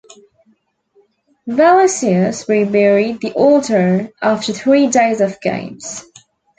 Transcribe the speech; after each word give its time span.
Valesius 1.47 2.49
reburied 2.49 3.21
the 3.21 3.31
altar 3.33 4.09
after 4.19 4.51
three 4.51 4.87
days 4.87 5.21
of 5.21 5.39
games. 5.41 6.03